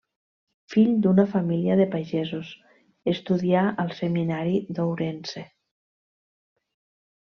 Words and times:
Fill 0.73 0.87
d'una 1.05 1.25
família 1.33 1.75
de 1.81 1.85
pagesos, 1.97 2.55
estudià 3.15 3.69
al 3.87 3.95
seminari 4.03 4.59
d'Ourense. 4.77 5.49